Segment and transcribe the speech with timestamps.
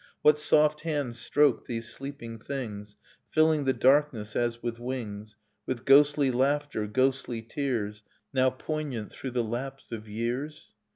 [0.23, 2.97] What soft hand stroked these sleeping things,
[3.29, 5.35] Filling the darkness as with wings,
[5.67, 8.01] With ghostly laughter, ghostly tears.
[8.33, 10.73] Now poignant through the lapse of years?